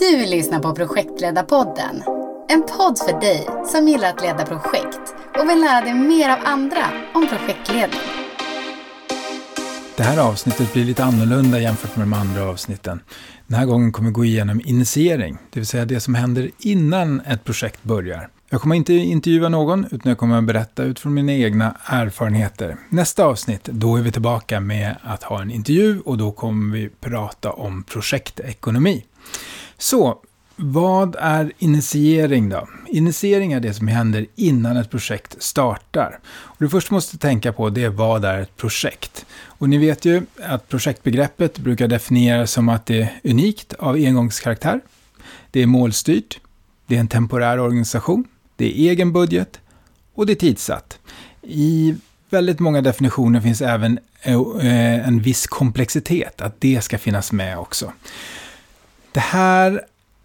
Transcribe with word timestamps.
Du 0.00 0.26
lyssnar 0.26 0.60
på 0.60 0.74
Projektledarpodden. 0.74 2.02
En 2.48 2.62
podd 2.62 2.98
för 2.98 3.20
dig 3.20 3.46
som 3.66 3.88
gillar 3.88 4.08
att 4.08 4.22
leda 4.22 4.46
projekt 4.46 5.14
och 5.38 5.48
vill 5.48 5.60
lära 5.60 5.80
dig 5.80 5.94
mer 5.94 6.30
av 6.30 6.38
andra 6.44 6.84
om 7.14 7.26
projektledning. 7.28 8.00
Det 9.96 10.02
här 10.02 10.18
avsnittet 10.18 10.72
blir 10.72 10.84
lite 10.84 11.04
annorlunda 11.04 11.60
jämfört 11.60 11.96
med 11.96 12.06
de 12.06 12.12
andra 12.12 12.42
avsnitten. 12.42 13.00
Den 13.46 13.58
här 13.58 13.66
gången 13.66 13.92
kommer 13.92 14.08
vi 14.08 14.12
gå 14.12 14.24
igenom 14.24 14.60
initiering, 14.64 15.38
det 15.50 15.60
vill 15.60 15.66
säga 15.66 15.84
det 15.84 16.00
som 16.00 16.14
händer 16.14 16.50
innan 16.58 17.20
ett 17.20 17.44
projekt 17.44 17.82
börjar. 17.82 18.28
Jag 18.50 18.60
kommer 18.60 18.76
inte 18.76 18.94
intervjua 18.94 19.48
någon, 19.48 19.84
utan 19.84 20.08
jag 20.10 20.18
kommer 20.18 20.38
att 20.38 20.44
berätta 20.44 20.82
utifrån 20.82 21.14
mina 21.14 21.32
egna 21.32 21.76
erfarenheter. 21.84 22.76
Nästa 22.88 23.24
avsnitt, 23.24 23.64
då 23.64 23.96
är 23.96 24.02
vi 24.02 24.12
tillbaka 24.12 24.60
med 24.60 24.96
att 25.02 25.22
ha 25.22 25.42
en 25.42 25.50
intervju 25.50 26.00
och 26.00 26.18
då 26.18 26.32
kommer 26.32 26.76
vi 26.76 26.88
prata 27.00 27.52
om 27.52 27.82
projektekonomi. 27.82 29.04
Så, 29.80 30.18
vad 30.56 31.16
är 31.18 31.52
initiering 31.58 32.48
då? 32.48 32.68
Initiering 32.88 33.52
är 33.52 33.60
det 33.60 33.74
som 33.74 33.88
händer 33.88 34.26
innan 34.34 34.76
ett 34.76 34.90
projekt 34.90 35.42
startar. 35.42 36.18
Och 36.26 36.56
det 36.58 36.68
första 36.68 36.94
måste 36.94 37.18
tänka 37.18 37.52
på 37.52 37.70
det 37.70 37.84
är 37.84 37.88
vad 37.88 38.24
är 38.24 38.40
ett 38.40 38.56
projekt? 38.56 39.26
Och 39.44 39.68
ni 39.68 39.78
vet 39.78 40.04
ju 40.04 40.22
att 40.44 40.68
projektbegreppet 40.68 41.58
brukar 41.58 41.88
definieras 41.88 42.52
som 42.52 42.68
att 42.68 42.86
det 42.86 43.02
är 43.02 43.20
unikt 43.24 43.74
av 43.74 43.94
engångskaraktär. 43.94 44.80
Det 45.50 45.62
är 45.62 45.66
målstyrt. 45.66 46.40
Det 46.86 46.96
är 46.96 47.00
en 47.00 47.08
temporär 47.08 47.58
organisation. 47.60 48.24
Det 48.56 48.64
är 48.64 48.90
egen 48.90 49.12
budget 49.12 49.60
och 50.14 50.26
det 50.26 50.32
är 50.32 50.36
tidsatt. 50.36 50.98
I 51.42 51.94
väldigt 52.30 52.58
många 52.58 52.82
definitioner 52.82 53.40
finns 53.40 53.62
även 53.62 53.98
eh, 54.22 55.08
en 55.08 55.22
viss 55.22 55.46
komplexitet, 55.46 56.40
att 56.40 56.60
det 56.60 56.80
ska 56.80 56.98
finnas 56.98 57.32
med 57.32 57.58
också. 57.58 57.92
Det 59.12 59.20
här 59.20 59.82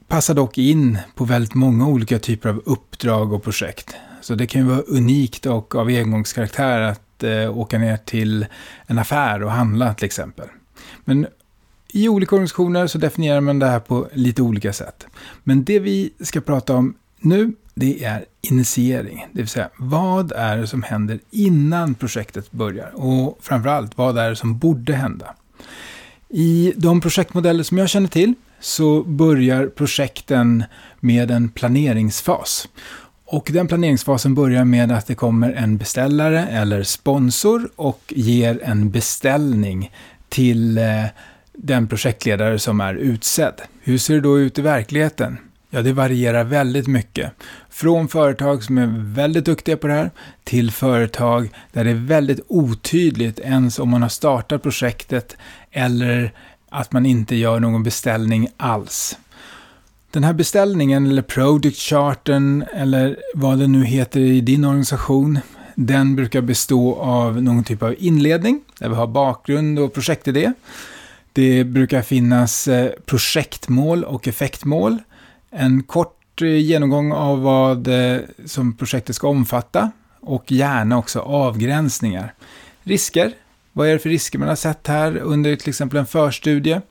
passar 0.07 0.33
dock 0.33 0.57
in 0.57 0.97
på 1.15 1.25
väldigt 1.25 1.53
många 1.53 1.87
olika 1.87 2.19
typer 2.19 2.49
av 2.49 2.61
uppdrag 2.65 3.33
och 3.33 3.43
projekt. 3.43 3.95
Så 4.21 4.35
det 4.35 4.47
kan 4.47 4.61
ju 4.61 4.67
vara 4.67 4.81
unikt 4.81 5.45
och 5.45 5.75
av 5.75 5.87
engångskaraktär 5.87 6.81
att 6.81 7.23
eh, 7.23 7.57
åka 7.57 7.77
ner 7.77 7.97
till 7.97 8.45
en 8.85 8.99
affär 8.99 9.43
och 9.43 9.51
handla 9.51 9.93
till 9.93 10.05
exempel. 10.05 10.47
Men 11.05 11.27
i 11.87 12.09
olika 12.09 12.35
organisationer 12.35 12.87
så 12.87 12.97
definierar 12.97 13.41
man 13.41 13.59
det 13.59 13.67
här 13.67 13.79
på 13.79 14.07
lite 14.13 14.41
olika 14.41 14.73
sätt. 14.73 15.07
Men 15.43 15.63
det 15.63 15.79
vi 15.79 16.13
ska 16.19 16.41
prata 16.41 16.75
om 16.75 16.95
nu, 17.19 17.53
det 17.73 18.03
är 18.03 18.25
initiering. 18.41 19.27
Det 19.31 19.41
vill 19.41 19.47
säga, 19.47 19.69
vad 19.77 20.31
är 20.31 20.57
det 20.57 20.67
som 20.67 20.83
händer 20.83 21.19
innan 21.31 21.95
projektet 21.95 22.51
börjar? 22.51 22.91
Och 22.93 23.39
framförallt, 23.41 23.97
vad 23.97 24.17
är 24.17 24.29
det 24.29 24.35
som 24.35 24.57
borde 24.57 24.93
hända? 24.93 25.35
I 26.29 26.73
de 26.77 27.01
projektmodeller 27.01 27.63
som 27.63 27.77
jag 27.77 27.89
känner 27.89 28.07
till 28.07 28.33
så 28.59 29.03
börjar 29.03 29.67
projekten 29.67 30.63
med 30.99 31.31
en 31.31 31.49
planeringsfas. 31.49 32.67
Och 33.25 33.49
den 33.53 33.67
planeringsfasen 33.67 34.35
börjar 34.35 34.65
med 34.65 34.91
att 34.91 35.07
det 35.07 35.15
kommer 35.15 35.53
en 35.53 35.77
beställare 35.77 36.47
eller 36.47 36.83
sponsor 36.83 37.69
och 37.75 38.01
ger 38.07 38.63
en 38.63 38.89
beställning 38.91 39.91
till 40.29 40.77
eh, 40.77 41.05
den 41.53 41.87
projektledare 41.87 42.59
som 42.59 42.81
är 42.81 42.95
utsedd. 42.95 43.61
Hur 43.81 43.97
ser 43.97 44.13
det 44.13 44.21
då 44.21 44.39
ut 44.39 44.59
i 44.59 44.61
verkligheten? 44.61 45.37
Ja, 45.69 45.81
det 45.81 45.93
varierar 45.93 46.43
väldigt 46.43 46.87
mycket. 46.87 47.31
Från 47.69 48.07
företag 48.07 48.63
som 48.63 48.77
är 48.77 48.93
väldigt 48.97 49.45
duktiga 49.45 49.77
på 49.77 49.87
det 49.87 49.93
här 49.93 50.11
till 50.43 50.71
företag 50.71 51.49
där 51.71 51.83
det 51.83 51.89
är 51.89 52.07
väldigt 52.07 52.39
otydligt 52.47 53.39
ens 53.39 53.79
om 53.79 53.89
man 53.89 54.01
har 54.01 54.09
startat 54.09 54.63
projektet 54.63 55.37
eller 55.71 56.31
att 56.75 56.91
man 56.91 57.05
inte 57.05 57.35
gör 57.35 57.59
någon 57.59 57.83
beställning 57.83 58.47
alls. 58.57 59.17
Den 60.11 60.23
här 60.23 60.33
beställningen, 60.33 61.07
eller 61.07 61.21
product 61.21 61.77
charten, 61.77 62.65
eller 62.73 63.17
vad 63.33 63.59
det 63.59 63.67
nu 63.67 63.85
heter 63.85 64.19
i 64.19 64.41
din 64.41 64.65
organisation, 64.65 65.39
den 65.75 66.15
brukar 66.15 66.41
bestå 66.41 66.95
av 66.95 67.43
någon 67.43 67.63
typ 67.63 67.83
av 67.83 67.95
inledning, 67.97 68.61
där 68.79 68.89
vi 68.89 68.95
har 68.95 69.07
bakgrund 69.07 69.79
och 69.79 69.93
projektidé. 69.93 70.53
Det 71.33 71.63
brukar 71.63 72.01
finnas 72.01 72.67
eh, 72.67 72.91
projektmål 73.05 74.03
och 74.03 74.27
effektmål. 74.27 74.97
En 75.51 75.83
kort 75.83 76.41
eh, 76.41 76.47
genomgång 76.47 77.11
av 77.11 77.41
vad 77.41 77.87
eh, 77.87 78.19
som 78.45 78.77
projektet 78.77 79.15
ska 79.15 79.27
omfatta 79.27 79.91
och 80.19 80.51
gärna 80.51 80.97
också 80.97 81.19
avgränsningar. 81.19 82.33
Risker, 82.83 83.31
vad 83.75 83.87
är 83.87 83.93
det 83.93 83.99
för 83.99 84.09
risker 84.09 84.39
man 84.39 84.47
har 84.47 84.55
sett 84.55 84.87
här 84.87 85.17
under 85.17 85.55
till 85.55 85.69
exempel 85.69 85.99
en 85.99 86.05
förstudie? 86.05 86.81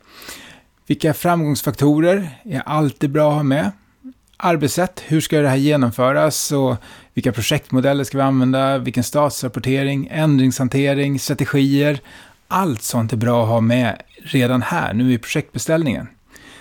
Vilka 0.86 1.14
framgångsfaktorer 1.14 2.38
är 2.44 2.62
alltid 2.66 3.10
bra 3.10 3.28
att 3.28 3.36
ha 3.36 3.42
med? 3.42 3.70
Arbetssätt, 4.36 5.02
hur 5.06 5.20
ska 5.20 5.40
det 5.40 5.48
här 5.48 5.56
genomföras 5.56 6.52
och 6.52 6.76
vilka 7.14 7.32
projektmodeller 7.32 8.04
ska 8.04 8.18
vi 8.18 8.22
använda? 8.22 8.78
Vilken 8.78 9.04
statsrapportering, 9.04 10.08
ändringshantering, 10.10 11.18
strategier? 11.18 12.00
Allt 12.48 12.82
sånt 12.82 13.12
är 13.12 13.16
bra 13.16 13.42
att 13.42 13.48
ha 13.48 13.60
med 13.60 14.02
redan 14.16 14.62
här, 14.62 14.94
nu 14.94 15.12
i 15.12 15.18
projektbeställningen. 15.18 16.08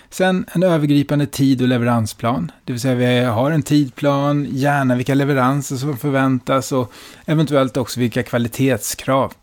Sen 0.09 0.45
en 0.51 0.63
övergripande 0.63 1.25
tid 1.25 1.61
och 1.61 1.67
leveransplan, 1.67 2.51
det 2.63 2.73
vill 2.73 2.81
säga 2.81 2.95
vi 2.95 3.19
har 3.19 3.51
en 3.51 3.63
tidplan, 3.63 4.47
gärna 4.49 4.95
vilka 4.95 5.13
leveranser 5.13 5.75
som 5.75 5.97
förväntas 5.97 6.71
och 6.71 6.93
eventuellt 7.25 7.77
också 7.77 7.99
vilka 7.99 8.23
kvalitetskrav. 8.23 9.33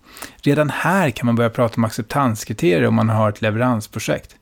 Redan 0.42 0.70
här 0.70 1.10
kan 1.10 1.26
man 1.26 1.36
börja 1.36 1.50
prata 1.50 1.76
om 1.76 1.84
acceptanskriterier 1.84 2.86
om 2.86 2.94
man 2.94 3.08
har 3.08 3.28
ett 3.28 3.42
leveransprojekt. 3.42 4.36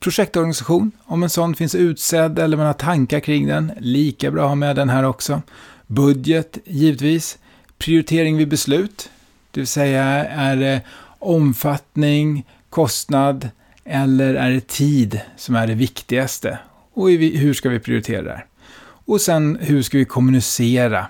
Projektorganisation, 0.00 0.92
om 1.04 1.22
en 1.22 1.30
sån 1.30 1.54
finns 1.54 1.74
utsedd 1.74 2.38
eller 2.38 2.56
man 2.56 2.66
har 2.66 2.72
tankar 2.72 3.20
kring 3.20 3.46
den, 3.46 3.72
lika 3.78 4.30
bra 4.30 4.42
att 4.42 4.48
ha 4.48 4.54
med 4.54 4.76
den 4.76 4.88
här 4.88 5.02
också. 5.02 5.42
Budget, 5.86 6.58
givetvis. 6.64 7.38
Prioritering 7.78 8.36
vid 8.36 8.48
beslut, 8.48 9.10
det 9.50 9.60
vill 9.60 9.66
säga 9.66 10.04
är 10.24 10.56
det 10.56 10.80
omfattning, 11.18 12.46
kostnad 12.70 13.50
eller 13.84 14.34
är 14.34 14.50
det 14.50 14.66
tid 14.66 15.20
som 15.36 15.54
är 15.54 15.66
det 15.66 15.74
viktigaste? 15.74 16.58
Och 16.94 17.10
hur 17.10 17.54
ska 17.54 17.68
vi 17.68 17.78
prioritera 17.78 18.22
där? 18.22 18.46
Och 18.80 19.20
sen 19.20 19.58
hur 19.60 19.82
ska 19.82 19.98
vi 19.98 20.04
kommunicera? 20.04 21.06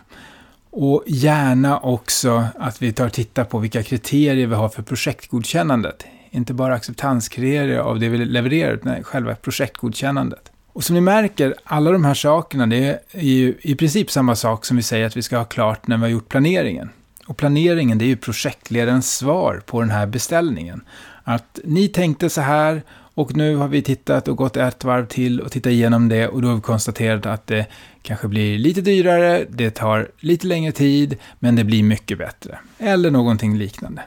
Och 0.71 1.05
gärna 1.07 1.79
också 1.79 2.45
att 2.59 2.83
vi 2.83 2.93
tar 2.93 3.07
och 3.07 3.13
tittar 3.13 3.45
på 3.45 3.59
vilka 3.59 3.83
kriterier 3.83 4.47
vi 4.47 4.55
har 4.55 4.69
för 4.69 4.83
projektgodkännandet. 4.83 6.05
Inte 6.31 6.55
bara 6.55 6.75
acceptanskriterier 6.75 7.79
av 7.79 8.01
det 8.01 8.09
vi 8.09 8.19
levererar, 8.19 8.73
utan 8.73 9.05
själva 9.05 9.35
projektgodkännandet. 9.35 10.53
Och 10.73 10.85
som 10.85 10.95
ni 10.95 11.01
märker, 11.01 11.55
alla 11.65 11.91
de 11.91 12.05
här 12.05 12.15
sakerna, 12.15 12.67
det 12.67 13.01
är 13.11 13.23
ju 13.23 13.55
i 13.61 13.75
princip 13.75 14.11
samma 14.11 14.37
sak 14.37 14.65
som 14.65 14.77
vi 14.77 14.83
säger 14.83 15.07
att 15.07 15.17
vi 15.17 15.23
ska 15.23 15.39
ha 15.39 15.45
klart 15.45 15.87
när 15.87 15.97
vi 15.97 16.03
har 16.03 16.09
gjort 16.09 16.29
planeringen. 16.29 16.91
Och 17.27 17.37
planeringen, 17.37 17.99
det 17.99 18.05
är 18.05 18.07
ju 18.07 18.17
projektledarens 18.17 19.17
svar 19.17 19.63
på 19.67 19.81
den 19.81 19.91
här 19.91 20.07
beställningen. 20.07 20.81
Att 21.25 21.59
ni 21.65 21.89
tänkte 21.89 22.31
så 22.31 22.41
här 22.41 22.83
och 23.19 23.37
nu 23.37 23.57
har 23.57 23.69
vi 23.69 23.83
tittat 23.83 24.29
och 24.29 24.37
gått 24.37 24.57
ett 24.57 24.85
varv 24.85 25.07
till 25.07 25.41
och 25.41 25.53
tittat 25.53 25.71
igenom 25.71 26.09
det 26.09 26.29
och 26.29 26.43
då 26.43 26.49
har 26.49 26.55
vi 26.55 26.61
konstaterat 26.61 27.27
att 27.27 27.47
det 27.47 27.67
kanske 28.03 28.29
blir 28.29 28.59
lite 28.59 28.81
dyrare, 28.81 29.45
det 29.49 29.71
tar 29.71 30.09
lite 30.19 30.47
längre 30.47 30.73
tid, 30.73 31.17
men 31.39 31.57
det 31.57 31.65
blir 31.65 31.83
mycket 31.83 32.19
bättre. 32.19 32.59
Eller 32.79 33.11
någonting 33.11 33.59
liknande. 33.59 34.03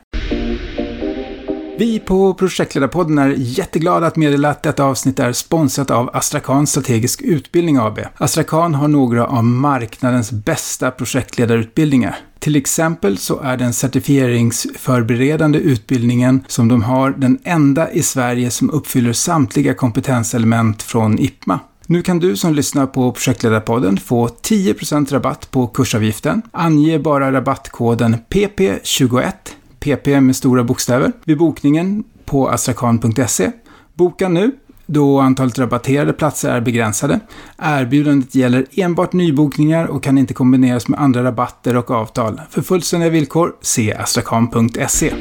Vi 1.78 2.00
på 2.00 2.34
Projektledarpodden 2.34 3.18
är 3.18 3.34
jätteglada 3.38 4.08
att 4.08 4.16
meddela 4.16 4.50
att 4.50 4.64
detta 4.64 4.84
avsnitt 4.84 5.20
är 5.20 5.32
sponsrat 5.34 5.92
av 5.92 6.10
Astrakan 6.14 6.68
Strategisk 6.68 7.22
Utbildning 7.22 7.78
AB. 7.78 8.00
Astrakan 8.18 8.76
har 8.76 8.88
några 8.88 9.28
av 9.28 9.44
marknadens 9.44 10.32
bästa 10.32 10.92
projektledarutbildningar. 10.92 12.18
Till 12.42 12.56
exempel 12.56 13.18
så 13.18 13.40
är 13.40 13.58
den 13.58 13.74
certifieringsförberedande 13.74 15.60
utbildningen 15.60 16.44
som 16.48 16.68
de 16.68 16.84
har 16.84 17.12
den 17.12 17.40
enda 17.44 17.92
i 17.92 18.04
Sverige 18.04 18.52
som 18.52 18.70
uppfyller 18.70 19.14
samtliga 19.14 19.74
kompetenselement 19.74 20.84
från 20.84 21.20
IPMA. 21.20 21.60
Nu 21.88 22.02
kan 22.02 22.20
du 22.20 22.38
som 22.38 22.54
lyssnar 22.54 22.88
på 22.88 23.12
Projektledarpodden 23.12 23.98
få 23.98 24.28
10% 24.28 25.14
rabatt 25.14 25.52
på 25.52 25.68
kursavgiften. 25.68 26.42
Ange 26.52 27.00
bara 27.00 27.32
rabattkoden 27.32 28.16
PP21 28.30 29.32
PP 29.80 30.22
med 30.22 30.36
stora 30.36 30.64
bokstäver, 30.64 31.12
vid 31.24 31.38
bokningen 31.38 32.04
på 32.26 32.50
astrakan.se. 32.50 33.52
Boka 33.94 34.30
nu, 34.30 34.52
då 34.92 35.20
antalet 35.20 35.60
rabatterade 35.60 36.14
platser 36.14 36.50
är 36.50 36.62
begränsade. 36.62 37.20
Erbjudandet 37.62 38.36
gäller 38.36 38.66
enbart 38.72 39.14
nybokningar 39.14 39.86
och 39.86 40.04
kan 40.04 40.18
inte 40.18 40.34
kombineras 40.34 40.88
med 40.88 41.00
andra 41.00 41.24
rabatter 41.24 41.78
och 41.78 41.92
avtal. 41.92 42.42
För 42.50 42.62
fullständiga 42.62 43.10
villkor, 43.10 43.56
se 43.62 43.94
astrakan.se. 43.94 45.14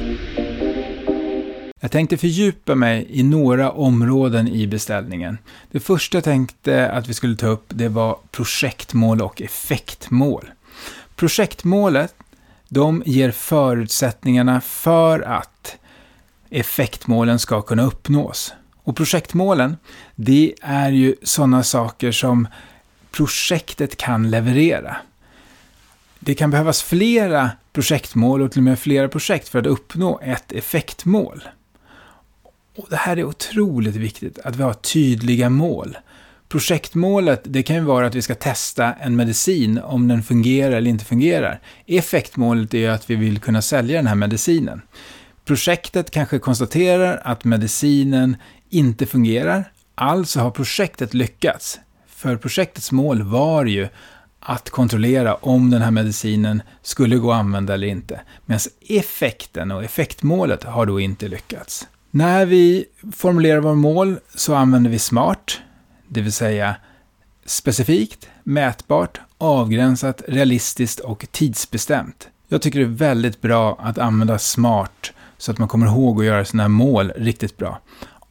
Jag 1.81 1.90
tänkte 1.90 2.17
fördjupa 2.17 2.75
mig 2.75 3.06
i 3.11 3.22
några 3.22 3.70
områden 3.70 4.49
i 4.49 4.67
beställningen. 4.67 5.38
Det 5.70 5.81
första 5.81 6.16
jag 6.16 6.25
tänkte 6.25 6.90
att 6.90 7.08
vi 7.08 7.14
skulle 7.14 7.37
ta 7.37 7.46
upp, 7.46 7.64
det 7.69 7.88
var 7.88 8.19
projektmål 8.31 9.23
och 9.23 9.43
effektmål. 9.43 10.50
Projektmålet 11.16 12.14
de 12.69 13.02
ger 13.06 13.31
förutsättningarna 13.31 14.61
för 14.61 15.20
att 15.20 15.76
effektmålen 16.50 17.38
ska 17.38 17.62
kunna 17.62 17.82
uppnås. 17.82 18.55
Och 18.82 18.97
projektmålen, 18.97 19.77
det 20.15 20.55
är 20.62 20.91
ju 20.91 21.15
sådana 21.23 21.62
saker 21.62 22.12
som 22.12 22.49
projektet 23.11 23.97
kan 23.97 24.31
leverera. 24.31 24.97
Det 26.19 26.35
kan 26.35 26.50
behövas 26.50 26.82
flera 26.82 27.50
projektmål 27.73 28.43
och 28.43 28.53
till 28.53 28.61
och 28.61 28.65
med 28.65 28.79
flera 28.79 29.09
projekt 29.09 29.49
för 29.49 29.59
att 29.59 29.67
uppnå 29.67 30.21
ett 30.23 30.53
effektmål. 30.53 31.43
Och 32.77 32.87
det 32.91 32.97
här 32.97 33.17
är 33.17 33.25
otroligt 33.25 33.97
viktigt, 33.97 34.38
att 34.38 34.56
vi 34.56 34.62
har 34.62 34.73
tydliga 34.73 35.50
mål. 35.50 35.99
Projektmålet, 36.49 37.41
det 37.44 37.62
kan 37.62 37.76
ju 37.76 37.83
vara 37.83 38.06
att 38.06 38.15
vi 38.15 38.23
ska 38.23 38.35
testa 38.35 38.93
en 38.93 39.17
medicin, 39.17 39.79
om 39.79 40.09
den 40.09 40.23
fungerar 40.23 40.76
eller 40.76 40.91
inte 40.91 41.05
fungerar. 41.05 41.61
Effektmålet 41.87 42.75
är 42.75 42.91
att 42.91 43.11
vi 43.11 43.15
vill 43.15 43.38
kunna 43.38 43.62
sälja 43.62 43.97
den 43.97 44.06
här 44.06 44.15
medicinen. 44.15 44.83
Projektet 45.44 46.11
kanske 46.11 46.38
konstaterar 46.38 47.21
att 47.25 47.44
medicinen 47.44 48.37
inte 48.70 49.06
fungerar, 49.06 49.72
alltså 49.94 50.40
har 50.40 50.50
projektet 50.50 51.14
lyckats. 51.14 51.81
För 52.06 52.37
projektets 52.37 52.93
mål 52.93 53.22
var 53.22 53.64
ju 53.64 53.88
att 54.40 54.70
kontrollera 54.70 55.34
om 55.34 55.70
den 55.70 55.82
här 55.82 55.90
medicinen 55.90 56.62
skulle 56.82 57.17
gå 57.17 57.32
att 57.32 57.38
använda 57.38 57.75
eller 57.75 57.87
inte. 57.87 58.20
Medan 58.46 58.61
effekten 58.88 59.70
och 59.70 59.84
effektmålet 59.84 60.64
har 60.64 60.87
då 60.87 61.00
inte 61.00 61.28
lyckats. 61.28 61.88
När 62.11 62.46
vi 62.46 62.84
formulerar 63.17 63.61
våra 63.61 63.75
mål 63.75 64.19
så 64.34 64.55
använder 64.55 64.90
vi 64.90 64.99
SMART, 64.99 65.61
det 66.08 66.20
vill 66.20 66.32
säga 66.32 66.76
specifikt, 67.44 68.28
mätbart, 68.43 69.20
avgränsat, 69.38 70.23
realistiskt 70.28 71.00
och 71.00 71.26
tidsbestämt. 71.31 72.28
Jag 72.49 72.62
tycker 72.62 72.78
det 72.78 72.84
är 72.84 72.88
väldigt 72.88 73.40
bra 73.40 73.78
att 73.81 73.99
använda 73.99 74.38
SMART 74.38 75.12
så 75.38 75.52
att 75.52 75.58
man 75.58 75.69
kommer 75.69 75.87
ihåg 75.87 76.20
att 76.20 76.26
göra 76.26 76.44
sina 76.44 76.69
mål 76.69 77.12
riktigt 77.16 77.56
bra. 77.56 77.81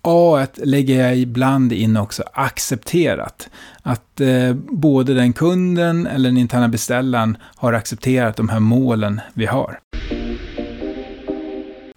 A 0.01 0.47
lägger 0.55 1.05
jag 1.05 1.17
ibland 1.17 1.73
in 1.73 1.97
också 1.97 2.23
accepterat. 2.33 3.49
Att 3.81 4.21
eh, 4.21 4.53
både 4.53 5.13
den 5.13 5.33
kunden 5.33 6.07
eller 6.07 6.29
den 6.29 6.37
interna 6.37 6.67
beställaren 6.67 7.37
har 7.41 7.73
accepterat 7.73 8.35
de 8.35 8.49
här 8.49 8.59
målen 8.59 9.21
vi 9.33 9.45
har. 9.45 9.79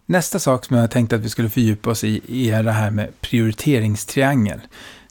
Nästa 0.06 0.38
sak 0.38 0.64
som 0.64 0.76
jag 0.76 0.90
tänkte 0.90 1.16
att 1.16 1.22
vi 1.22 1.28
skulle 1.28 1.50
fördjupa 1.50 1.90
oss 1.90 2.04
i 2.04 2.50
är 2.50 2.62
det 2.62 2.72
här 2.72 2.90
med 2.90 3.20
prioriteringstriangel. 3.20 4.60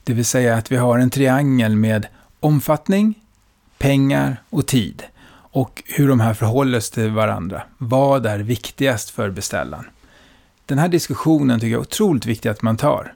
Det 0.04 0.14
vill 0.14 0.26
säga 0.26 0.56
att 0.56 0.72
vi 0.72 0.76
har 0.76 1.00
en 1.00 1.10
triangel 1.10 1.76
med 1.76 2.08
omfattning, 2.40 3.14
pengar 3.78 4.44
och 4.50 4.68
tid. 4.68 5.04
Och 5.54 5.84
hur 5.86 6.08
de 6.08 6.20
här 6.20 6.34
förhåller 6.34 6.80
sig 6.80 6.94
till 6.94 7.12
varandra. 7.12 7.64
Vad 7.78 8.26
är 8.26 8.40
viktigast 8.40 9.10
för 9.10 9.30
beställaren? 9.30 9.86
Den 10.66 10.78
här 10.78 10.88
diskussionen 10.88 11.60
tycker 11.60 11.72
jag 11.72 11.80
är 11.80 11.82
otroligt 11.82 12.26
viktig 12.26 12.50
att 12.50 12.62
man 12.62 12.78
tar. 12.78 13.14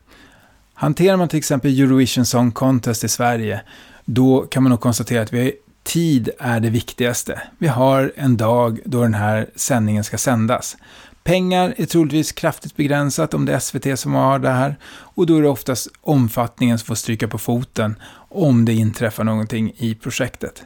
Hanterar 0.74 1.18
man 1.18 1.27
till 1.27 1.38
exempel 1.39 1.80
Eurovision 1.80 2.25
Song 2.25 2.51
Contest 2.51 3.03
i 3.03 3.09
Sverige, 3.09 3.62
då 4.06 4.42
kan 4.42 4.63
man 4.63 4.69
nog 4.69 4.80
konstatera 4.80 5.21
att 5.21 5.33
vi 5.33 5.53
tid 5.83 6.30
är 6.39 6.59
det 6.59 6.69
viktigaste. 6.69 7.42
Vi 7.57 7.68
har 7.68 8.13
en 8.15 8.38
dag 8.38 8.80
då 8.86 9.01
den 9.01 9.13
här 9.13 9.50
sändningen 9.56 10.03
ska 10.03 10.18
sändas. 10.18 10.77
Pengar 11.24 11.74
är 11.77 11.86
troligtvis 11.86 12.31
kraftigt 12.31 12.75
begränsat 12.75 13.33
om 13.33 13.45
det 13.45 13.53
är 13.53 13.59
SVT 13.59 14.00
som 14.00 14.13
har 14.13 14.39
det 14.39 14.50
här. 14.50 14.75
Och 14.86 15.25
då 15.25 15.38
är 15.38 15.42
det 15.42 15.50
oftast 15.50 15.88
omfattningen 16.01 16.80
som 16.80 16.86
får 16.86 16.95
stryka 16.95 17.27
på 17.27 17.38
foten 17.38 17.95
om 18.30 18.65
det 18.65 18.74
inträffar 18.74 19.24
någonting 19.24 19.74
i 19.77 19.95
projektet. 19.95 20.63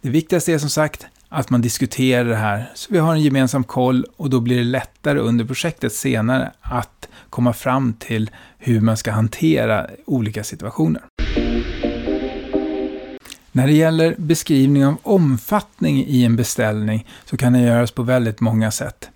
Det 0.00 0.10
viktigaste 0.10 0.52
är 0.52 0.58
som 0.58 0.70
sagt 0.70 1.06
att 1.32 1.50
man 1.50 1.60
diskuterar 1.60 2.24
det 2.24 2.36
här 2.36 2.70
så 2.74 2.92
vi 2.92 2.98
har 2.98 3.12
en 3.12 3.22
gemensam 3.22 3.64
koll 3.64 4.06
och 4.16 4.30
då 4.30 4.40
blir 4.40 4.56
det 4.56 4.64
lättare 4.64 5.18
under 5.18 5.44
projektet 5.44 5.92
senare 5.92 6.52
att 6.60 7.08
komma 7.30 7.52
fram 7.52 7.92
till 7.92 8.30
hur 8.58 8.80
man 8.80 8.96
ska 8.96 9.12
hantera 9.12 9.86
olika 10.06 10.44
situationer. 10.44 11.02
När 13.52 13.66
det 13.66 13.72
gäller 13.72 14.14
beskrivning 14.18 14.86
av 14.86 14.96
omfattning 15.02 16.06
i 16.06 16.24
en 16.24 16.36
beställning 16.36 17.06
så 17.24 17.36
kan 17.36 17.52
det 17.52 17.60
göras 17.60 17.90
på 17.90 18.02
väldigt 18.02 18.40
många 18.40 18.70
sätt. 18.70 19.10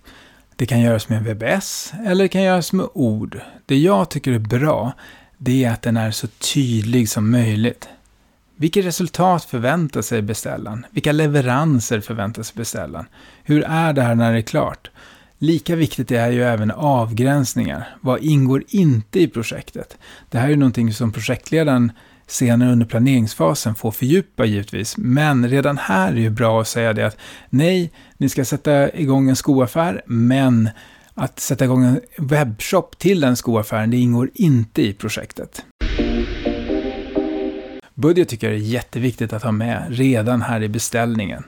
Det 0.55 0.65
kan 0.65 0.81
göras 0.81 1.09
med 1.09 1.23
VBS 1.23 1.93
eller 2.05 2.23
det 2.23 2.29
kan 2.29 2.43
göras 2.43 2.73
med 2.73 2.87
ord. 2.93 3.39
Det 3.65 3.77
jag 3.77 4.09
tycker 4.09 4.31
är 4.31 4.39
bra, 4.39 4.91
det 5.37 5.63
är 5.63 5.71
att 5.71 5.81
den 5.81 5.97
är 5.97 6.11
så 6.11 6.27
tydlig 6.27 7.09
som 7.09 7.31
möjligt. 7.31 7.89
Vilket 8.57 8.85
resultat 8.85 9.43
förväntar 9.43 10.01
sig 10.01 10.21
beställaren? 10.21 10.85
Vilka 10.91 11.11
leveranser 11.11 11.99
förväntar 11.99 12.43
sig 12.43 12.53
beställaren? 12.55 13.05
Hur 13.43 13.63
är 13.63 13.93
det 13.93 14.01
här 14.01 14.15
när 14.15 14.33
det 14.33 14.39
är 14.39 14.41
klart? 14.41 14.89
Lika 15.37 15.75
viktigt 15.75 16.11
är 16.11 16.31
ju 16.31 16.43
även 16.43 16.71
avgränsningar. 16.71 17.97
Vad 18.01 18.23
ingår 18.23 18.63
inte 18.67 19.19
i 19.19 19.27
projektet? 19.27 19.97
Det 20.29 20.37
här 20.37 20.45
är 20.45 20.49
ju 20.49 20.55
någonting 20.55 20.93
som 20.93 21.11
projektledaren 21.11 21.91
senare 22.27 22.71
under 22.71 22.85
planeringsfasen 22.85 23.75
får 23.75 23.91
fördjupa 23.91 24.45
givetvis. 24.45 24.97
Men 24.97 25.49
redan 25.49 25.77
här 25.77 26.11
är 26.11 26.15
det 26.15 26.21
ju 26.21 26.29
bra 26.29 26.61
att 26.61 26.67
säga 26.67 26.93
det 26.93 27.07
att 27.07 27.17
nej, 27.49 27.91
ni 28.17 28.29
ska 28.29 28.45
sätta 28.45 28.97
igång 28.97 29.29
en 29.29 29.35
skoaffär, 29.35 30.01
men 30.05 30.69
att 31.13 31.39
sätta 31.39 31.65
igång 31.65 31.83
en 31.83 31.99
webbshop 32.17 32.99
till 32.99 33.19
den 33.19 33.35
skoaffären, 33.35 33.91
det 33.91 33.97
ingår 33.97 34.29
inte 34.33 34.81
i 34.81 34.93
projektet. 34.93 35.65
Budget 37.95 38.29
tycker 38.29 38.47
jag 38.47 38.55
är 38.55 38.59
jätteviktigt 38.59 39.33
att 39.33 39.43
ha 39.43 39.51
med 39.51 39.85
redan 39.89 40.41
här 40.41 40.63
i 40.63 40.69
beställningen. 40.69 41.43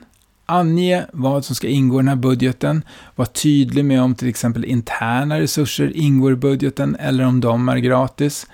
Ange 0.46 1.06
vad 1.12 1.44
som 1.44 1.54
ska 1.54 1.68
ingå 1.68 1.96
i 1.96 1.98
den 1.98 2.08
här 2.08 2.16
budgeten. 2.16 2.82
Var 3.16 3.24
tydlig 3.24 3.84
med 3.84 4.02
om 4.02 4.14
till 4.14 4.28
exempel 4.28 4.64
interna 4.64 5.40
resurser 5.40 5.96
ingår 5.96 6.32
i 6.32 6.36
budgeten 6.36 6.96
eller 6.96 7.24
om 7.26 7.40
de 7.40 7.68
är 7.68 7.76
gratis. 7.76 8.46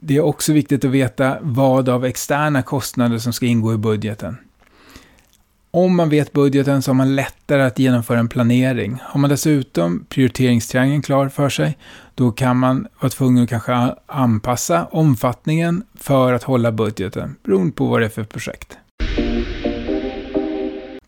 Det 0.00 0.16
är 0.16 0.20
också 0.20 0.52
viktigt 0.52 0.84
att 0.84 0.90
veta 0.90 1.38
vad 1.42 1.88
av 1.88 2.04
externa 2.04 2.62
kostnader 2.62 3.18
som 3.18 3.32
ska 3.32 3.46
ingå 3.46 3.74
i 3.74 3.76
budgeten. 3.76 4.36
Om 5.74 5.96
man 5.96 6.08
vet 6.08 6.32
budgeten 6.32 6.82
så 6.82 6.90
har 6.90 6.94
man 6.94 7.16
lättare 7.16 7.62
att 7.62 7.78
genomföra 7.78 8.18
en 8.18 8.28
planering. 8.28 8.98
Har 9.02 9.20
man 9.20 9.30
dessutom 9.30 10.06
prioriteringstriangeln 10.08 11.02
klar 11.02 11.28
för 11.28 11.48
sig, 11.48 11.78
då 12.14 12.30
kan 12.30 12.56
man 12.56 12.86
vara 13.00 13.10
tvungen 13.10 13.44
att 13.44 13.50
kanske 13.50 13.94
anpassa 14.06 14.84
omfattningen 14.84 15.82
för 15.94 16.32
att 16.32 16.42
hålla 16.42 16.72
budgeten, 16.72 17.36
beroende 17.42 17.72
på 17.72 17.86
vad 17.86 18.00
det 18.00 18.04
är 18.04 18.08
för 18.10 18.24
projekt. 18.24 18.78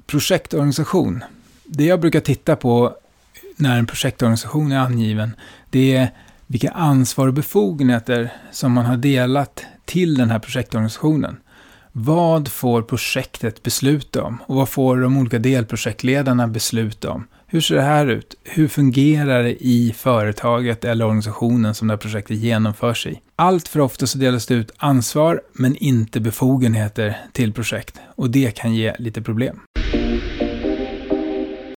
Projektorganisation. 0.06 1.24
Det 1.64 1.84
jag 1.84 2.00
brukar 2.00 2.20
titta 2.20 2.56
på 2.56 2.96
när 3.56 3.78
en 3.78 3.86
projektorganisation 3.86 4.72
är 4.72 4.78
angiven, 4.78 5.30
det 5.70 5.96
är 5.96 6.10
vilka 6.46 6.70
ansvar 6.70 7.26
och 7.26 7.34
befogenheter 7.34 8.32
som 8.52 8.72
man 8.72 8.84
har 8.84 8.96
delat 8.96 9.64
till 9.84 10.14
den 10.14 10.30
här 10.30 10.38
projektorganisationen. 10.38 11.36
Vad 11.96 12.48
får 12.48 12.82
projektet 12.82 13.62
besluta 13.62 14.22
om? 14.22 14.38
Och 14.46 14.56
vad 14.56 14.68
får 14.68 14.96
de 14.96 15.16
olika 15.16 15.38
delprojektledarna 15.38 16.48
besluta 16.48 17.10
om? 17.10 17.26
Hur 17.46 17.60
ser 17.60 17.74
det 17.74 17.82
här 17.82 18.06
ut? 18.06 18.34
Hur 18.44 18.68
fungerar 18.68 19.42
det 19.42 19.64
i 19.64 19.92
företaget 19.96 20.84
eller 20.84 21.04
organisationen 21.04 21.74
som 21.74 21.88
det 21.88 21.94
här 21.94 21.98
projektet 21.98 22.36
genomförs 22.36 23.06
i? 23.06 23.20
Allt 23.36 23.68
för 23.68 23.80
ofta 23.80 24.06
så 24.06 24.18
delas 24.18 24.46
det 24.46 24.54
ut 24.54 24.70
ansvar, 24.76 25.42
men 25.52 25.76
inte 25.76 26.20
befogenheter 26.20 27.16
till 27.32 27.52
projekt. 27.52 28.00
Och 28.14 28.30
det 28.30 28.56
kan 28.56 28.74
ge 28.74 28.94
lite 28.98 29.22
problem. 29.22 29.60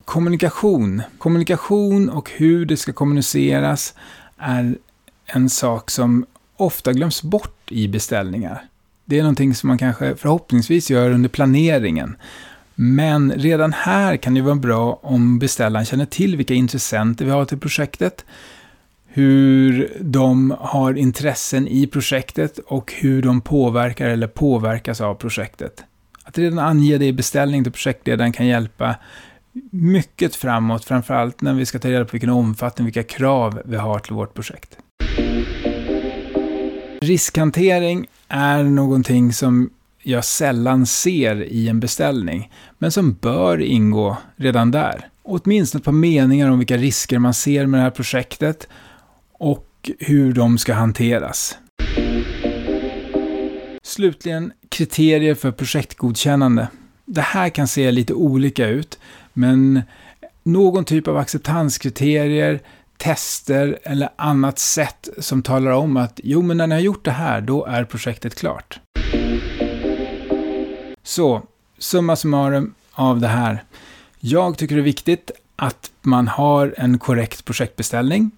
Kommunikation. 0.05 1.01
Kommunikation 1.17 2.09
och 2.09 2.31
hur 2.31 2.65
det 2.65 2.77
ska 2.77 2.93
kommuniceras 2.93 3.93
är 4.37 4.77
en 5.25 5.49
sak 5.49 5.91
som 5.91 6.25
ofta 6.55 6.93
glöms 6.93 7.23
bort 7.23 7.71
i 7.71 7.87
beställningar. 7.87 8.63
Det 9.09 9.19
är 9.19 9.23
någonting 9.23 9.55
som 9.55 9.67
man 9.67 9.77
kanske 9.77 10.15
förhoppningsvis 10.15 10.89
gör 10.89 11.11
under 11.11 11.29
planeringen. 11.29 12.15
Men 12.75 13.31
redan 13.31 13.73
här 13.73 14.17
kan 14.17 14.33
det 14.33 14.41
vara 14.41 14.55
bra 14.55 14.99
om 15.03 15.39
beställaren 15.39 15.85
känner 15.85 16.05
till 16.05 16.37
vilka 16.37 16.53
intressenter 16.53 17.25
vi 17.25 17.31
har 17.31 17.45
till 17.45 17.57
projektet, 17.59 18.25
hur 19.07 19.93
de 19.99 20.55
har 20.59 20.93
intressen 20.93 21.67
i 21.67 21.87
projektet 21.87 22.59
och 22.59 22.93
hur 22.93 23.21
de 23.21 23.41
påverkar 23.41 24.07
eller 24.09 24.27
påverkas 24.27 25.01
av 25.01 25.15
projektet. 25.15 25.83
Att 26.23 26.37
redan 26.37 26.59
ange 26.59 26.97
det 26.97 27.05
i 27.05 27.13
beställning 27.13 27.63
till 27.63 27.73
projektledaren 27.73 28.31
kan 28.31 28.47
hjälpa 28.47 28.95
mycket 29.71 30.35
framåt, 30.35 30.85
framförallt 30.85 31.41
när 31.41 31.53
vi 31.53 31.65
ska 31.65 31.79
ta 31.79 31.89
reda 31.89 32.05
på 32.05 32.11
vilken 32.11 32.29
omfattning, 32.29 32.85
vilka 32.85 33.03
krav 33.03 33.61
vi 33.65 33.77
har 33.77 33.99
till 33.99 34.13
vårt 34.13 34.33
projekt. 34.33 34.77
Riskhantering 37.07 38.07
är 38.27 38.63
någonting 38.63 39.33
som 39.33 39.69
jag 40.03 40.25
sällan 40.25 40.85
ser 40.85 41.43
i 41.43 41.69
en 41.69 41.79
beställning, 41.79 42.51
men 42.77 42.91
som 42.91 43.13
bör 43.13 43.61
ingå 43.61 44.17
redan 44.35 44.71
där. 44.71 45.09
Åtminstone 45.23 45.79
ett 45.79 45.85
par 45.85 45.91
meningar 45.91 46.49
om 46.49 46.59
vilka 46.59 46.77
risker 46.77 47.19
man 47.19 47.33
ser 47.33 47.65
med 47.65 47.79
det 47.79 47.83
här 47.83 47.91
projektet 47.91 48.67
och 49.31 49.91
hur 49.99 50.33
de 50.33 50.57
ska 50.57 50.73
hanteras. 50.73 51.57
Slutligen, 53.83 54.51
kriterier 54.69 55.35
för 55.35 55.51
projektgodkännande. 55.51 56.67
Det 57.05 57.21
här 57.21 57.49
kan 57.49 57.67
se 57.67 57.91
lite 57.91 58.13
olika 58.13 58.67
ut, 58.67 58.99
men 59.33 59.81
någon 60.43 60.85
typ 60.85 61.07
av 61.07 61.17
acceptanskriterier 61.17 62.59
tester 62.97 63.79
eller 63.83 64.09
annat 64.15 64.59
sätt 64.59 65.09
som 65.17 65.43
talar 65.43 65.71
om 65.71 65.97
att 65.97 66.19
jo, 66.23 66.41
men 66.41 66.57
när 66.57 66.67
ni 66.67 66.75
har 66.75 66.81
gjort 66.81 67.05
det 67.05 67.11
här, 67.11 67.41
då 67.41 67.65
är 67.65 67.83
projektet 67.83 68.35
klart. 68.35 68.79
Så, 71.03 71.43
summa 71.77 72.15
summarum 72.15 72.73
av 72.91 73.19
det 73.19 73.27
här. 73.27 73.63
Jag 74.19 74.57
tycker 74.57 74.75
det 74.75 74.81
är 74.81 74.83
viktigt 74.83 75.31
att 75.55 75.91
man 76.01 76.27
har 76.27 76.73
en 76.77 76.99
korrekt 76.99 77.45
projektbeställning. 77.45 78.31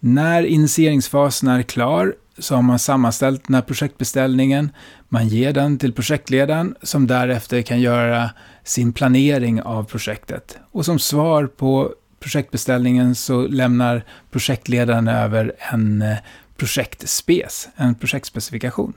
När 0.00 0.42
initieringsfasen 0.42 1.48
är 1.48 1.62
klar 1.62 2.14
så 2.38 2.54
har 2.54 2.62
man 2.62 2.78
sammanställt 2.78 3.46
den 3.46 3.54
här 3.54 3.62
projektbeställningen. 3.62 4.70
Man 5.08 5.28
ger 5.28 5.52
den 5.52 5.78
till 5.78 5.92
projektledaren 5.92 6.74
som 6.82 7.06
därefter 7.06 7.62
kan 7.62 7.80
göra 7.80 8.30
sin 8.64 8.92
planering 8.92 9.62
av 9.62 9.84
projektet. 9.84 10.58
Och 10.72 10.84
som 10.84 10.98
svar 10.98 11.46
på 11.46 11.94
projektbeställningen 12.20 13.14
så 13.14 13.46
lämnar 13.46 14.04
projektledaren 14.30 15.08
över 15.08 15.52
en 15.72 16.02
eh, 16.02 16.16
projektspec, 16.56 17.68
en 17.76 17.94
projektspecifikation. 17.94 18.92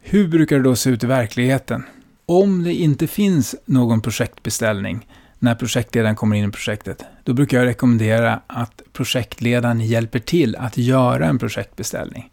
Hur 0.00 0.28
brukar 0.28 0.56
det 0.56 0.62
då 0.62 0.76
se 0.76 0.90
ut 0.90 1.04
i 1.04 1.06
verkligheten? 1.06 1.84
Om 2.26 2.64
det 2.64 2.74
inte 2.74 3.06
finns 3.06 3.54
någon 3.64 4.00
projektbeställning 4.00 5.06
när 5.38 5.54
projektledaren 5.54 6.16
kommer 6.16 6.36
in 6.36 6.48
i 6.48 6.52
projektet, 6.52 7.04
då 7.24 7.32
brukar 7.32 7.58
jag 7.58 7.66
rekommendera 7.66 8.40
att 8.46 8.82
projektledaren 8.92 9.80
hjälper 9.80 10.18
till 10.18 10.56
att 10.56 10.76
göra 10.76 11.26
en 11.26 11.38
projektbeställning. 11.38 12.30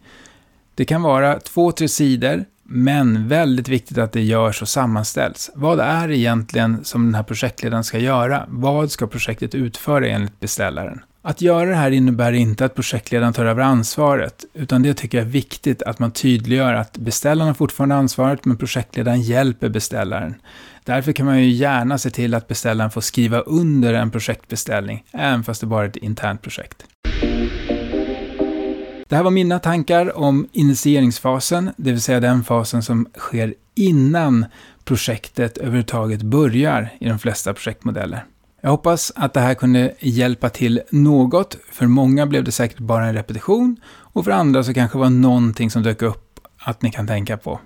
Det 0.76 0.86
kan 0.86 1.02
vara 1.02 1.40
två, 1.40 1.72
tre 1.72 1.88
sidor, 1.88 2.46
men 2.68 3.28
väldigt 3.28 3.68
viktigt 3.68 3.98
att 3.98 4.12
det 4.12 4.22
görs 4.22 4.62
och 4.62 4.68
sammanställs. 4.68 5.52
Vad 5.56 5.80
är 5.80 6.08
det 6.08 6.18
egentligen 6.18 6.84
som 6.84 7.06
den 7.06 7.16
här 7.16 7.24
projektledaren 7.24 7.84
ska 7.84 8.00
göra? 8.00 8.46
Vad 8.48 8.92
ska 8.92 9.08
projektet 9.08 9.56
utföra 9.56 10.08
enligt 10.08 10.40
beställaren? 10.40 11.02
Att 11.22 11.42
göra 11.42 11.70
det 11.70 11.76
här 11.76 11.92
innebär 11.92 12.32
inte 12.32 12.66
att 12.66 12.76
projektledaren 12.76 13.34
tar 13.34 13.46
över 13.46 13.62
ansvaret, 13.62 14.46
utan 14.54 14.84
det 14.84 14.94
tycker 14.94 15.18
jag 15.18 15.28
är 15.28 15.32
viktigt 15.32 15.84
att 15.84 16.00
man 16.00 16.12
tydliggör 16.12 16.74
att 16.74 16.98
beställaren 16.98 17.48
har 17.48 17.54
fortfarande 17.54 17.96
ansvaret, 17.96 18.46
men 18.46 18.58
projektledaren 18.58 19.22
hjälper 19.22 19.70
beställaren. 19.70 20.36
Därför 20.84 21.12
kan 21.12 21.26
man 21.26 21.44
ju 21.44 21.50
gärna 21.50 21.98
se 21.98 22.10
till 22.10 22.34
att 22.34 22.48
beställaren 22.48 22.92
får 22.92 23.02
skriva 23.02 23.40
under 23.40 23.94
en 23.94 24.12
projektbeställning, 24.12 25.04
även 25.12 25.44
fast 25.44 25.62
det 25.62 25.68
bara 25.68 25.84
är 25.84 25.90
ett 25.90 25.98
internt 25.98 26.42
projekt. 26.42 26.86
Det 29.10 29.16
här 29.16 29.24
var 29.24 29.32
mina 29.32 29.60
tankar 29.60 30.18
om 30.18 30.48
initieringsfasen, 30.52 31.72
det 31.78 31.92
vill 31.92 32.02
säga 32.02 32.20
den 32.20 32.44
fasen 32.44 32.84
som 32.84 33.08
sker 33.18 33.54
innan 33.76 34.46
projektet 34.84 35.58
överhuvudtaget 35.58 36.22
börjar 36.22 36.90
i 37.00 37.08
de 37.08 37.20
flesta 37.20 37.54
projektmodeller. 37.54 38.26
Jag 38.62 38.70
hoppas 38.70 39.12
att 39.16 39.34
det 39.34 39.40
här 39.40 39.54
kunde 39.54 39.94
hjälpa 40.00 40.50
till 40.50 40.82
något. 40.90 41.58
För 41.72 41.86
många 41.86 42.26
blev 42.26 42.44
det 42.44 42.52
säkert 42.52 42.80
bara 42.80 43.06
en 43.06 43.14
repetition 43.14 43.78
och 43.88 44.26
för 44.26 44.32
andra 44.32 44.64
så 44.64 44.74
kanske 44.74 44.98
det 44.98 45.02
var 45.02 45.10
någonting 45.10 45.72
som 45.72 45.84
dök 45.84 46.02
upp 46.02 46.40
att 46.58 46.82
ni 46.82 46.92
kan 46.92 47.08
tänka 47.08 47.38
på. 47.38 47.60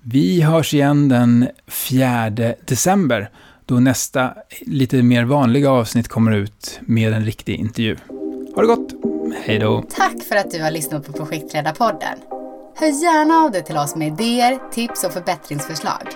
Vi 0.00 0.40
hörs 0.40 0.74
igen 0.74 1.08
den 1.08 1.48
4 1.68 2.30
december 2.66 3.30
då 3.66 3.74
nästa 3.74 4.34
lite 4.60 5.02
mer 5.02 5.24
vanliga 5.24 5.70
avsnitt 5.70 6.08
kommer 6.08 6.32
ut 6.32 6.80
med 6.80 7.12
en 7.12 7.24
riktig 7.24 7.54
intervju. 7.54 7.96
Ha 8.54 8.62
det 8.62 8.68
gott! 8.68 9.19
Hej 9.36 9.58
då! 9.58 9.84
Tack 9.90 10.22
för 10.28 10.36
att 10.36 10.50
du 10.50 10.62
har 10.62 10.70
lyssnat 10.70 11.06
på 11.06 11.12
Projektledarpodden. 11.12 12.18
Hör 12.76 13.02
gärna 13.02 13.34
av 13.34 13.50
dig 13.50 13.64
till 13.64 13.76
oss 13.76 13.96
med 13.96 14.08
idéer, 14.08 14.70
tips 14.72 15.04
och 15.04 15.12
förbättringsförslag. 15.12 16.08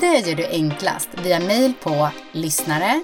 Det 0.00 0.28
gör 0.28 0.36
du 0.36 0.46
enklast 0.46 1.08
via 1.24 1.40
mejl 1.40 1.72
på 1.82 2.08
lyssnare 2.32 3.00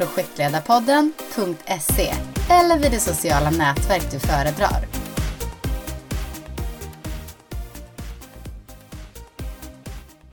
projektledarpodden.se 0.00 2.14
eller 2.50 2.78
vid 2.78 2.90
det 2.90 3.00
sociala 3.00 3.50
nätverk 3.50 4.12
du 4.12 4.18
föredrar. 4.18 4.89